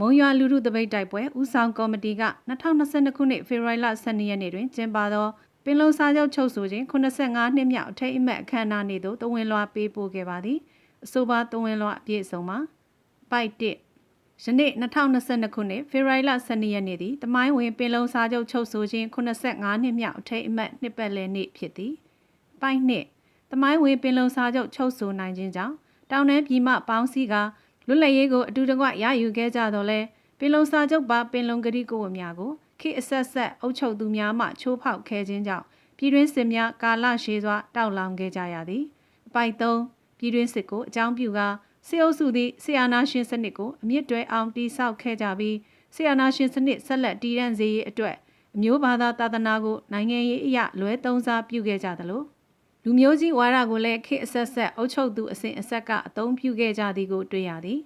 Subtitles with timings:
[0.00, 5.26] မုံရွာလူထုတပိတ်တိုက်ပွဲဦးဆောင်ကော်မတီက2022ခုနှစ်ဖေဖော်ဝါရီလ12ရက်နေ့တွင်ကျင်းပသော
[5.64, 10.58] ပင်လုံစာချုပ်ချုပ်ဆိုခြင်း85နှစ်မြောက်အထိမ်းအမှတ်အခမ်းအနားနေ့သို့တဝင်လွှာပေးပို့ခဲ့ပါသည်
[11.04, 12.58] အဆိုပါတဝင်လွှာအပြည့်အစုံမှာ
[13.30, 13.89] ပိုက်1
[14.44, 14.70] ယနေ့
[15.12, 21.92] 2022ခုနှစ်ဖေဖော်ဝါရီလ12ရက်နေ့သည်တမိုင်းဝင်ပင်လုံစာချုပ်ချုပ်ဆိုခြင်း85နှစ်မြောက်အထိမ်းအမှတ်နှစ်ပတ်လည်နေ့ဖြစ်သည်
[22.60, 25.74] ပိုက်2တမိုင်းဝင်ပင်လုံစာချုပ်ချုပ်ဆိုနိုင်ခြင်းကြောင့်
[26.10, 27.34] တောင်တန်းပြည်မှပေါင်းစည်းက
[27.86, 30.00] လွတ်လပ်ရေးကိုအတူတကွရယူခဲ့ကြတော့လဲ
[30.38, 35.64] ပင်လုံစာချုပ်ပါပင်လုံကတိကိုဝများကိုခေအဆက်ဆက်အုပ်ချုပ်သူများမှချိုးဖောက်ခဲ့ခြင်းကြောင့်
[35.98, 38.84] ပြည်တွင်းစစ်များကာလရှည်စွာတောက်လောင်ခဲ့ကြရသည်
[39.28, 41.48] အပိုက်3ပြည်တွင်းစစ်ကိုအကြောင်းပြုကာ
[41.86, 45.56] စေအုပ်စုသည်ဆီယာနာရှင်စနစ်ကိုအမြင့်တွဲအောင်တိဆောက်ခဲ့ကြပြီး
[45.94, 48.16] ဆီယာနာရှင်စနစ်ဆက်လက်တည်တံ့စေရေးအတွက်
[48.54, 52.22] အမျိုးဘာသာသာသနာကိုနိုင်ငံရေးအရလွဲသုံးစားပြုခဲ့ကြသလို
[52.84, 57.78] လူမျိုးကြီးဝါဒကိုလည်းခေအဆက်ဆက်အုပ်ချုပ်သူအစဉ်အဆက်ကအသုံးပြုခဲ့ကြသည်ကိုတွေ့ရသည်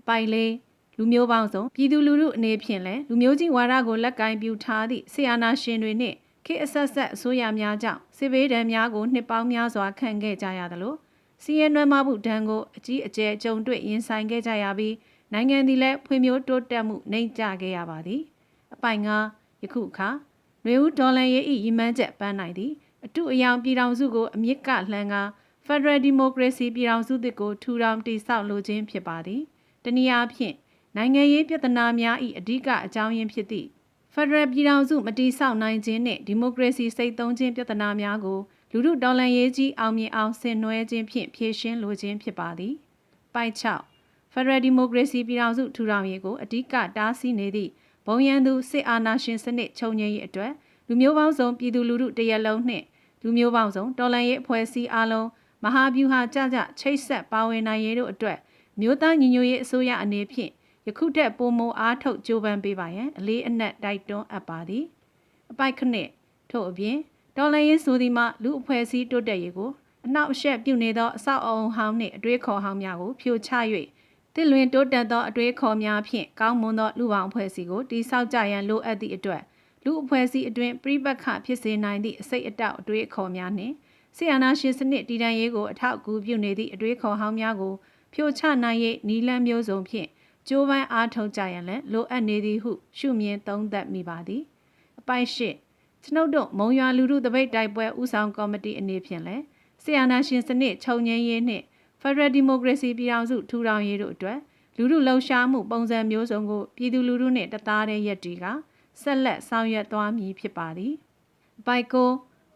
[0.00, 0.52] အပိုင်လေး
[0.96, 10.94] လူမျိုးပေါင်းစုံပြည်သူလူထုအနေဖြင့်လည်းလူမျိုးကြီးဝါဒကိုလက်ကင်ပြူထားသည့်ဆီယာနာရှင်တွေနှင့်ခေအဆက်ဆက်အစိုးရများကြောင့်စစ်ဘေးဒဏ်များကိုနှစ်ပေါင်းများစွာခံခဲ့ကြရသလို
[11.42, 14.94] စီးရဲနွမ်းမမှုဒဏ်ကိုအကြီးအကျယ်ကြုံတွေ့ရင်ဆိုင်ခဲ့ကြရပြီး
[15.32, 18.22] နိုင်ငံသည်လည်းဖွံ့ဖြိုးတိုးတက်မှုနှိမ့်ကျခဲ့ရပါသည်
[18.74, 19.08] အပိုင်က
[19.62, 20.08] ယခုအခါ
[20.62, 22.72] ຫນွေဦးဒေါ်လန်ရဲ့ဤရီမန်းချက်ပန်းနိုင်သည်
[23.04, 25.22] အတုအယောင်ပြည်ထောင်စုကိုအမြင့်ကလှမ်းကာ
[25.66, 29.42] Federal Democracy ပြည်ထောင်စုသစ်ကိုထူထောင်တည်ဆောက်လိုခြင်းဖြစ်ပါသည်
[29.84, 30.54] တနည်းအားဖြင့်
[30.96, 33.68] နိုင်ငံရေးပြဿနာများ၏အဓိကအကြောင်းရင်းဖြစ်သည့်
[34.14, 38.40] ဖက်ဒရယ်ပြည်ထောင်စုမတည်ဆောက်နိုင်ခြင်းနှင့်ဒီမိုကရေစီစိတ်သုံးခြင်းပြဿနာများကို
[38.72, 42.74] လူထုတော်လှန်ရေးကြီးအောင်မြင်အောင်ဆင်နွှဲခြင်းဖြင့်ဖြည့်ရှင်းလိုခြင်းဖြစ်ပါသည်။
[43.34, 43.54] ပိုက်
[43.92, 47.70] 6ဖက်ဒရယ်ဒီမိုကရေစီပြည်ထောင်စုထူထောင်ရေးကိုအဓိကတားဆီးနေသည့်
[48.06, 50.52] ဘုံရန်သူစစ်အာဏာရှင်စနစ်ချုပ်ငြိမ်းရေးအတွက်
[50.88, 52.84] လူမျိုးပေါင်းစုံပြည်သူလူထုတရက်လုံးနှင့်
[53.22, 55.28] လူမျိုးပေါင်းစုံတော်လှန်ရေးအဖွဲ့အစည်းအလုံး
[55.64, 58.38] မဟာဗျူဟာကြကြချိတ်ဆက်ပါဝင်နိုင်ရေးတို့အတွက်
[58.80, 60.52] မြို့သားညီညွတ်ရေးအစိုးရအနေဖြင့်
[60.86, 64.84] ယခုထက်ပိုမိုအားထုတ်ကြိုးပမ်းပေးပါရန်အလေးအနက်တိုက်တွန်းအပ်ပါသည်
[65.50, 66.08] အပိုက်ခနစ်
[66.50, 66.96] ထို့အပြင်
[67.40, 69.70] ဒေါ်လာရင်းဆိုသည်မှလူအဖွဲ့အစည်းတိုးတက်ရေးကို
[70.06, 73.50] အနောက်အရှက်ပြုနေသောအဆောက်အအုံဟောင်းနှင့်အတွေးခေါ်ဟောင်းများကိုဖြိုချ၍
[74.34, 79.42] တစ်လွင်တိုးတက်သောအတွေးခေါ်များဖြင့်ကောင်းမွန်သောလူပေါင်းအဖွဲ့အစည်းကိုတိဆောက်ကြရန်လိုအပ်သည့်အတွက်
[79.84, 83.74] လူအဖွဲ့အစည်းအတွင်းပြိပက္ခဖြစ်စေနိုင်သည့်အစိတ်အတောက်အတွေးခေါ်များနှင့်
[84.16, 87.74] ဆီယနာရှင်စနစ်တည်တံ့ရေးကိုအထောက်အကူပြုနေသည့်အတွေးခေါ်ဟောင်းများကို
[88.14, 90.08] ဖြိုချနိုင်ရေးနီလန်းမျိုးစုံဖြင့်
[90.48, 94.42] ကြိုးပမ်းအားထုတ်ကြရန်လည်းလိုအပ်နေသည်ဟုရှုမြင်သုံးသပ်မိပါသည်
[95.00, 95.50] အပိုက်ရှိ
[96.04, 99.44] ကျွန်ုပ်တို့မုံရွာလူထုတပိတ်တိုက်ပွဲဥဆောင်ကော်မတီအနေဖြင့်လည်း
[99.82, 101.64] ဆီယနာရှင်စနစ်ခြုံငင်းရေးနှင့်
[102.00, 104.38] Federal Democracy ပြည်ထောင်စုထူထောင်ရေးတို့အတွက်
[104.76, 108.44] လူထုလှုပ်ရှားမှုပုံစံမျိုးစုံကိုပြည်သူလူထုနှင့်တသားတည်းရက်တီက
[109.00, 110.94] ဆက်လက်ဆောင်ရွက်သွားမည်ဖြစ်ပါသည်။
[111.66, 112.10] ဘိုက်ကို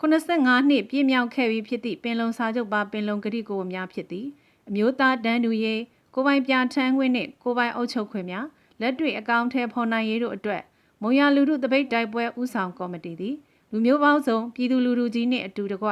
[0.00, 4.26] 85နှစ်ပြည့်မြောက်ခဲ့ပြီဖြစ်သည့်ပင်လုံစာချုပ်ပါပင်လုံကတိကိုများဖြစ်သည်
[4.68, 5.80] အမျိုးသားတန်းတူရေး
[6.14, 8.46] ကိုပိုင်ပြထန်းခွင့်နှင့်ကိုပိုင်အုပ်ချုပ်ခွင့်များ
[8.80, 10.62] လက်တွေ့အကောင့်ထဲဖော်နိုင်ရေးတို့အတွက်
[11.02, 13.36] မုံရလူထုတပိတ်တိုက်ပွဲဥဆောင်ကော်မတီသည်
[13.70, 15.88] လူမျိုးပေါင်းစုံပြည်သူလူထုကြီးနှင့်အတူတကွ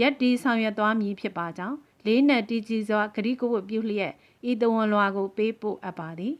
[0.00, 1.76] ရက်တီဆောင်ရွက်သွားမည်ဖြစ်ပါကြောင်း
[2.06, 4.12] လေးနက်တီကြီးစွာဂရိကိုဝတ်ပြုလျက်
[4.50, 6.34] ဤတဝန်လွာကိုပေးပို့အပ်ပါသည်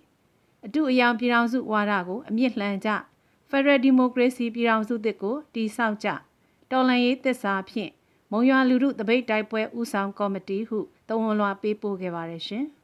[0.67, 2.91] အတူအယောင်ပြည်ထောင်စုဝါဒကိုအမြင့်လှန်ကြ
[3.51, 6.09] Federal Democracy ပြည်ထောင်စုသစ်ကိုတည်ဆောက်ကြ
[6.71, 7.91] တော်လှန်ရေးသစ္စာဖြင့်
[8.31, 12.67] မုံရွာလူထုတပိတ်တိုက်ပွဲဥဆောင်ကော်မတီဟုတဝန်လွာပေးပို့ခဲ့ပါတယ်ရှင်။